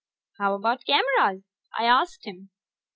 "How 0.39 0.55
about 0.55 0.83
cameras?" 0.83 1.43
I 1.77 1.83
asked 1.85 2.25
him. 2.25 2.49